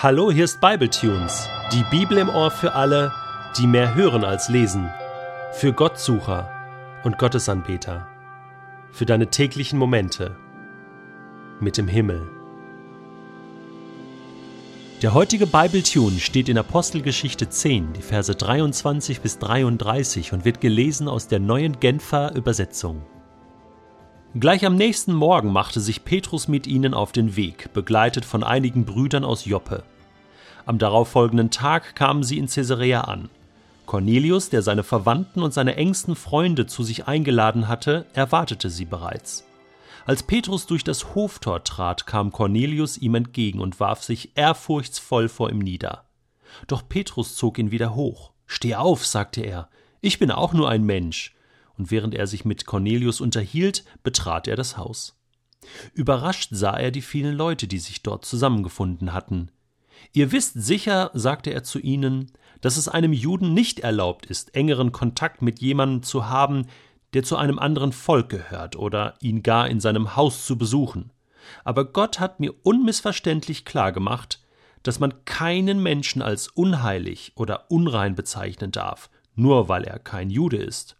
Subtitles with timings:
[0.00, 3.12] Hallo, hier ist Bibletunes, die Bibel im Ohr für alle,
[3.58, 4.88] die mehr hören als lesen,
[5.50, 6.48] für Gottsucher
[7.02, 8.06] und Gottesanbeter,
[8.92, 10.36] für deine täglichen Momente
[11.58, 12.28] mit dem Himmel.
[15.02, 21.08] Der heutige Bibletune steht in Apostelgeschichte 10, die Verse 23 bis 33 und wird gelesen
[21.08, 23.02] aus der neuen Genfer Übersetzung.
[24.34, 28.84] Gleich am nächsten Morgen machte sich Petrus mit ihnen auf den Weg, begleitet von einigen
[28.84, 29.84] Brüdern aus Joppe.
[30.66, 33.30] Am darauffolgenden Tag kamen sie in Caesarea an.
[33.86, 39.46] Cornelius, der seine Verwandten und seine engsten Freunde zu sich eingeladen hatte, erwartete sie bereits.
[40.04, 45.48] Als Petrus durch das Hoftor trat, kam Cornelius ihm entgegen und warf sich ehrfurchtsvoll vor
[45.48, 46.04] ihm nieder.
[46.66, 48.32] Doch Petrus zog ihn wieder hoch.
[48.46, 49.70] Steh auf, sagte er,
[50.02, 51.34] ich bin auch nur ein Mensch
[51.78, 55.16] und während er sich mit Cornelius unterhielt, betrat er das Haus.
[55.94, 59.50] Überrascht sah er die vielen Leute, die sich dort zusammengefunden hatten.
[60.12, 64.92] Ihr wisst sicher, sagte er zu ihnen, dass es einem Juden nicht erlaubt ist, engeren
[64.92, 66.66] Kontakt mit jemandem zu haben,
[67.14, 71.12] der zu einem anderen Volk gehört oder ihn gar in seinem Haus zu besuchen.
[71.64, 74.42] Aber Gott hat mir unmissverständlich klargemacht,
[74.82, 80.58] dass man keinen Menschen als unheilig oder unrein bezeichnen darf, nur weil er kein Jude
[80.58, 80.97] ist.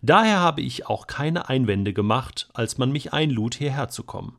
[0.00, 4.38] Daher habe ich auch keine Einwände gemacht, als man mich einlud, hierher zu kommen.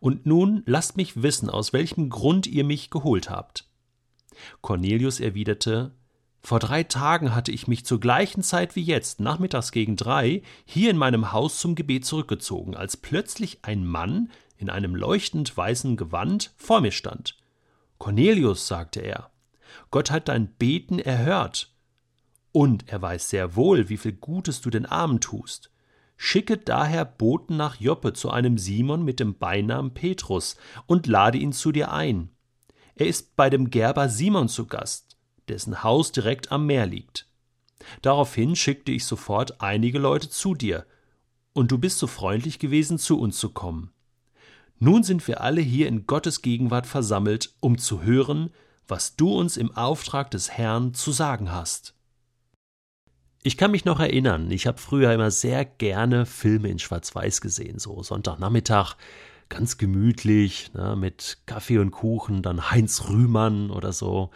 [0.00, 3.68] Und nun lasst mich wissen, aus welchem Grund ihr mich geholt habt.
[4.60, 5.94] Cornelius erwiderte
[6.42, 10.90] Vor drei Tagen hatte ich mich zur gleichen Zeit wie jetzt, nachmittags gegen drei, hier
[10.90, 16.52] in meinem Haus zum Gebet zurückgezogen, als plötzlich ein Mann in einem leuchtend weißen Gewand
[16.56, 17.36] vor mir stand.
[17.98, 19.30] Cornelius, sagte er,
[19.90, 21.75] Gott hat dein Beten erhört
[22.56, 25.70] und er weiß sehr wohl, wie viel Gutes du den Armen tust.
[26.16, 31.52] Schicke daher Boten nach Joppe zu einem Simon mit dem Beinamen Petrus und lade ihn
[31.52, 32.30] zu dir ein.
[32.94, 35.18] Er ist bei dem Gerber Simon zu Gast,
[35.48, 37.28] dessen Haus direkt am Meer liegt.
[38.00, 40.86] Daraufhin schickte ich sofort einige Leute zu dir,
[41.52, 43.92] und du bist so freundlich gewesen, zu uns zu kommen.
[44.78, 48.48] Nun sind wir alle hier in Gottes Gegenwart versammelt, um zu hören,
[48.88, 51.95] was du uns im Auftrag des Herrn zu sagen hast.
[53.46, 57.78] Ich kann mich noch erinnern, ich habe früher immer sehr gerne Filme in Schwarz-Weiß gesehen,
[57.78, 58.96] so Sonntagnachmittag,
[59.48, 64.30] ganz gemütlich, ne, mit Kaffee und Kuchen, dann Heinz Rühmann oder so.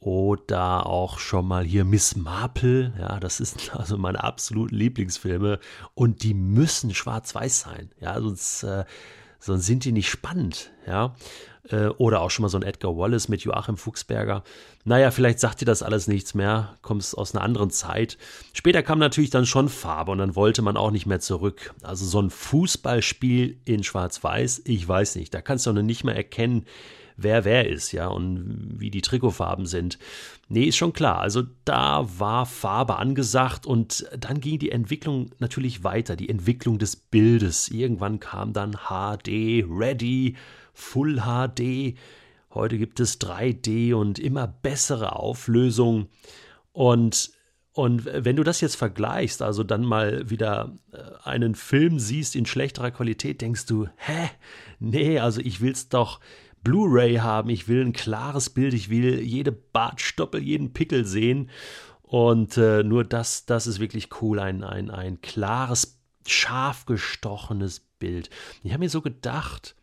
[0.00, 5.60] Oder auch schon mal hier Miss Marple, ja, das ist also meine absoluten Lieblingsfilme.
[5.94, 8.84] Und die müssen schwarz-weiß sein, ja, sonst, äh,
[9.42, 11.14] sonst sind die nicht spannend, ja.
[11.68, 14.42] Äh, oder auch schon mal so ein Edgar Wallace mit Joachim Fuchsberger.
[14.84, 18.18] Naja, vielleicht sagt dir das alles nichts mehr, kommst aus einer anderen Zeit.
[18.52, 21.74] Später kam natürlich dann schon Farbe und dann wollte man auch nicht mehr zurück.
[21.82, 26.16] Also so ein Fußballspiel in Schwarz-Weiß, ich weiß nicht, da kannst du noch nicht mehr
[26.16, 26.66] erkennen,
[27.22, 29.98] wer wer ist, ja, und wie die Trikotfarben sind.
[30.48, 31.20] Nee, ist schon klar.
[31.20, 36.96] Also da war Farbe angesagt und dann ging die Entwicklung natürlich weiter, die Entwicklung des
[36.96, 37.68] Bildes.
[37.68, 40.36] Irgendwann kam dann HD, Ready,
[40.74, 41.96] Full HD.
[42.54, 46.08] Heute gibt es 3D und immer bessere Auflösung.
[46.72, 47.30] Und,
[47.72, 52.44] und wenn du das jetzt vergleichst, also dann mal wieder äh, einen Film siehst in
[52.44, 54.30] schlechterer Qualität, denkst du, hä?
[54.80, 56.20] Nee, also ich will's doch
[56.62, 61.50] Blu-ray haben, ich will ein klares Bild, ich will jede Bartstoppel, jeden Pickel sehen.
[62.02, 68.30] Und äh, nur das, das ist wirklich cool, ein, ein, ein klares, scharf gestochenes Bild.
[68.62, 69.74] Ich habe mir so gedacht,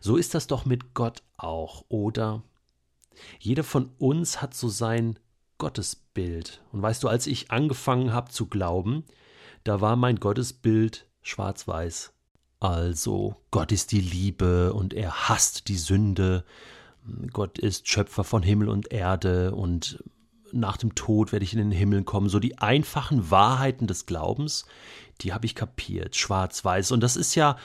[0.00, 2.42] so ist das doch mit Gott auch, oder?
[3.38, 5.18] Jeder von uns hat so sein
[5.58, 6.62] Gottesbild.
[6.72, 9.04] Und weißt du, als ich angefangen habe zu glauben,
[9.62, 12.13] da war mein Gottesbild schwarz-weiß.
[12.64, 16.44] Also, Gott ist die Liebe und er hasst die Sünde.
[17.32, 20.02] Gott ist Schöpfer von Himmel und Erde und
[20.52, 22.28] nach dem Tod werde ich in den Himmel kommen.
[22.28, 24.64] So die einfachen Wahrheiten des Glaubens,
[25.20, 26.92] die habe ich kapiert, schwarz-weiß.
[26.92, 27.58] Und das ist ja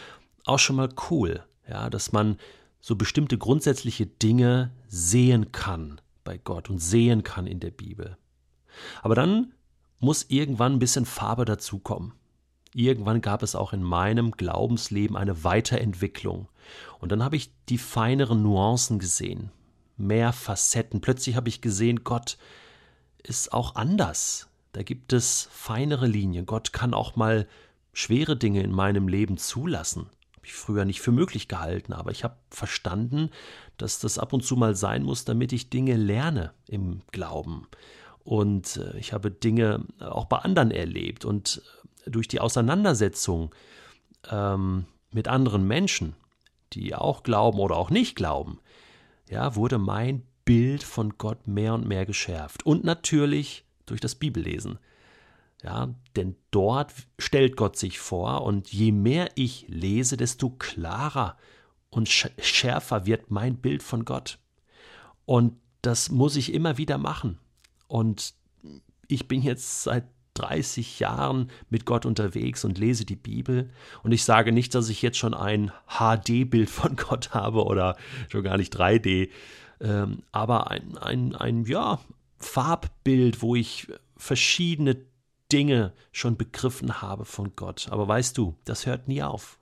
[0.46, 2.38] auch schon mal cool ja, dass man
[2.82, 8.18] so bestimmte grundsätzliche Dinge sehen kann bei Gott und sehen kann in der Bibel.
[9.02, 9.54] Aber dann
[10.00, 12.14] muss irgendwann ein bisschen Farbe dazukommen.
[12.74, 16.48] Irgendwann gab es auch in meinem Glaubensleben eine Weiterentwicklung.
[17.00, 19.52] Und dann habe ich die feineren Nuancen gesehen,
[19.98, 21.02] mehr Facetten.
[21.02, 22.38] Plötzlich habe ich gesehen, Gott
[23.24, 24.50] ist auch anders.
[24.72, 26.46] Da gibt es feinere Linien.
[26.46, 27.48] Gott kann auch mal
[27.92, 30.10] schwere Dinge in meinem Leben zulassen
[30.50, 33.30] ich früher nicht für möglich gehalten, aber ich habe verstanden,
[33.78, 37.68] dass das ab und zu mal sein muss, damit ich Dinge lerne im Glauben.
[38.24, 43.54] Und äh, ich habe Dinge auch bei anderen erlebt und äh, durch die Auseinandersetzung
[44.30, 46.16] ähm, mit anderen Menschen,
[46.74, 48.60] die auch glauben oder auch nicht glauben,
[49.30, 52.66] ja, wurde mein Bild von Gott mehr und mehr geschärft.
[52.66, 54.80] Und natürlich durch das Bibellesen.
[55.62, 61.38] Ja, denn dort stellt Gott sich vor und je mehr ich lese, desto klarer
[61.90, 64.40] und schärfer wird mein Bild von Gott.
[65.26, 67.40] Und das muss ich immer wieder machen.
[67.88, 68.36] Und
[69.08, 70.06] ich bin jetzt seit
[70.40, 73.70] 30 Jahren mit Gott unterwegs und lese die Bibel.
[74.04, 77.98] Und ich sage nicht, dass ich jetzt schon ein HD-Bild von Gott habe oder
[78.30, 79.30] schon gar nicht 3D,
[79.82, 82.00] ähm, aber ein, ein, ein, ja,
[82.38, 84.98] Farbbild, wo ich verschiedene
[85.52, 87.88] Dinge schon begriffen habe von Gott.
[87.92, 89.60] Aber weißt du, das hört nie auf.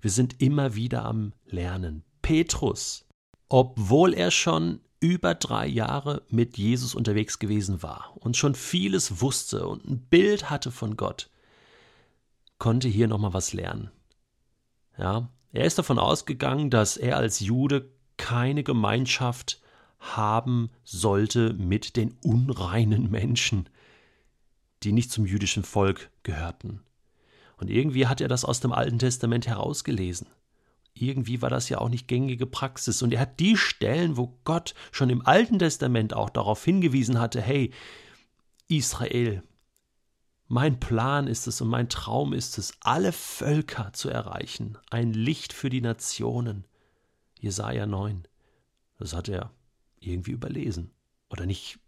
[0.00, 2.02] Wir sind immer wieder am Lernen.
[2.22, 3.06] Petrus,
[3.48, 9.66] obwohl er schon über drei Jahre mit Jesus unterwegs gewesen war und schon vieles wusste
[9.66, 11.30] und ein Bild hatte von Gott,
[12.58, 13.90] konnte hier nochmal was lernen.
[14.98, 19.60] Ja, er ist davon ausgegangen, dass er als Jude keine Gemeinschaft
[19.98, 23.68] haben sollte mit den unreinen Menschen,
[24.82, 26.82] die nicht zum jüdischen Volk gehörten.
[27.56, 30.26] Und irgendwie hat er das aus dem Alten Testament herausgelesen.
[30.94, 33.02] Irgendwie war das ja auch nicht gängige Praxis.
[33.02, 37.40] Und er hat die Stellen, wo Gott schon im Alten Testament auch darauf hingewiesen hatte,
[37.40, 37.72] hey,
[38.68, 39.42] Israel,
[40.46, 45.52] mein Plan ist es und mein Traum ist es, alle Völker zu erreichen, ein Licht
[45.52, 46.66] für die Nationen.
[47.38, 48.26] Jesaja 9.
[48.98, 49.52] Das hat er
[50.00, 50.90] irgendwie überlesen
[51.30, 51.78] oder nicht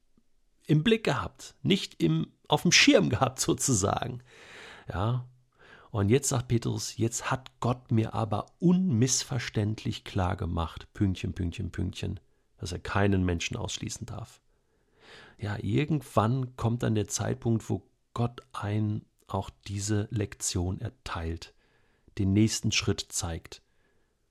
[0.67, 4.23] im Blick gehabt, nicht im, auf dem Schirm gehabt sozusagen.
[4.89, 5.29] Ja,
[5.93, 12.19] und jetzt sagt Petrus, jetzt hat Gott mir aber unmissverständlich klar gemacht, Pünktchen, Pünktchen, Pünktchen,
[12.57, 14.41] dass er keinen Menschen ausschließen darf.
[15.39, 17.83] Ja, irgendwann kommt dann der Zeitpunkt, wo
[18.15, 21.53] Gott ein auch diese Lektion erteilt,
[22.17, 23.61] den nächsten Schritt zeigt.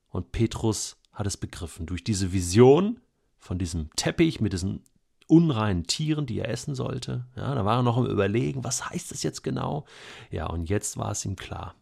[0.09, 1.85] Und Petrus hat es begriffen.
[1.85, 3.01] Durch diese Vision
[3.37, 4.83] von diesem Teppich mit diesen
[5.31, 7.25] unreinen Tieren, die er essen sollte.
[7.37, 9.85] Ja, da war er noch im Überlegen, was heißt das jetzt genau?
[10.29, 11.75] Ja, und jetzt war es ihm klar.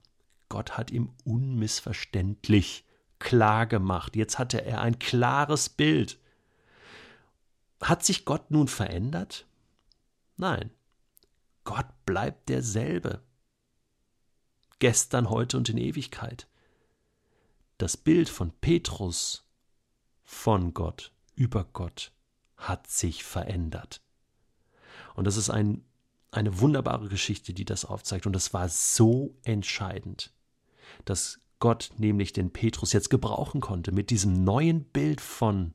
[0.49, 2.85] Gott hat ihm unmissverständlich
[3.17, 4.15] klar gemacht.
[4.15, 6.19] Jetzt hatte er ein klares Bild.
[7.81, 9.47] Hat sich Gott nun verändert?
[10.37, 10.69] Nein.
[11.63, 13.21] Gott bleibt derselbe.
[14.77, 16.47] Gestern, heute und in Ewigkeit.
[17.79, 19.43] Das Bild von Petrus
[20.23, 22.11] von Gott, über Gott,
[22.59, 24.01] hat sich verändert.
[25.15, 25.83] Und das ist ein,
[26.31, 28.27] eine wunderbare Geschichte, die das aufzeigt.
[28.27, 30.31] Und das war so entscheidend,
[31.05, 35.73] dass Gott nämlich den Petrus jetzt gebrauchen konnte mit diesem neuen Bild von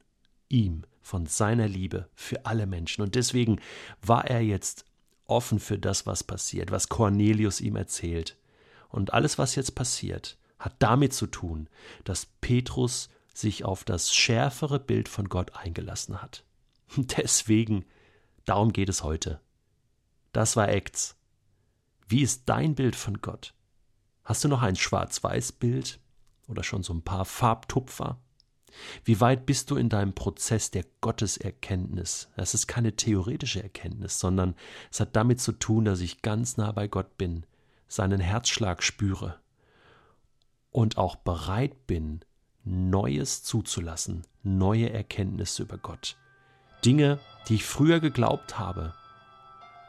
[0.49, 3.03] ihm, von seiner Liebe für alle Menschen.
[3.03, 3.61] Und deswegen
[4.01, 4.85] war er jetzt
[5.27, 8.37] offen für das, was passiert, was Cornelius ihm erzählt.
[8.89, 11.69] Und alles, was jetzt passiert, hat damit zu tun,
[12.05, 16.45] dass Petrus sich auf das schärfere Bild von Gott eingelassen hat.
[16.97, 17.85] Deswegen,
[18.45, 19.41] darum geht es heute.
[20.33, 21.17] Das war Acts.
[22.09, 23.55] Wie ist dein Bild von Gott?
[24.25, 26.01] Hast du noch ein Schwarz-Weiß-Bild
[26.49, 28.19] oder schon so ein paar Farbtupfer?
[29.05, 32.29] Wie weit bist du in deinem Prozess der Gotteserkenntnis?
[32.37, 34.55] Es ist keine theoretische Erkenntnis, sondern
[34.91, 37.47] es hat damit zu tun, dass ich ganz nah bei Gott bin,
[37.87, 39.39] seinen Herzschlag spüre
[40.71, 42.21] und auch bereit bin,
[42.65, 46.17] Neues zuzulassen, neue Erkenntnisse über Gott.
[46.85, 48.93] Dinge, die ich früher geglaubt habe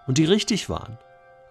[0.07, 0.97] und die richtig waren.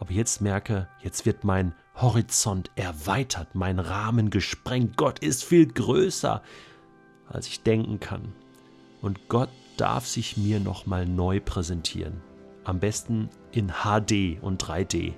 [0.01, 4.97] Aber jetzt merke, jetzt wird mein Horizont erweitert, mein Rahmen gesprengt.
[4.97, 6.43] Gott ist viel größer,
[7.29, 8.33] als ich denken kann.
[9.01, 12.21] Und Gott darf sich mir nochmal neu präsentieren.
[12.65, 15.15] Am besten in HD und 3D.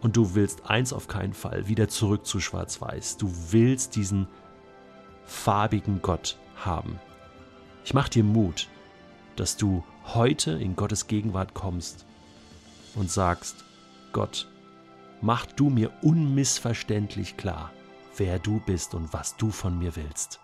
[0.00, 3.18] Und du willst eins auf keinen Fall, wieder zurück zu Schwarz-Weiß.
[3.18, 4.26] Du willst diesen
[5.24, 6.98] farbigen Gott haben.
[7.84, 8.68] Ich mach dir Mut,
[9.40, 12.04] dass du heute in Gottes Gegenwart kommst
[12.94, 13.64] und sagst,
[14.12, 14.46] Gott,
[15.22, 17.72] mach du mir unmissverständlich klar,
[18.18, 20.40] wer du bist und was du von mir willst.